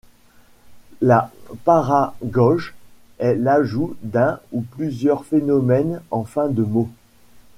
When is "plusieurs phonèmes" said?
4.61-6.01